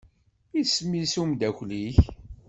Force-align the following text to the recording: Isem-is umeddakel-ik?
Isem-is 0.59 1.13
umeddakel-ik? 1.21 1.99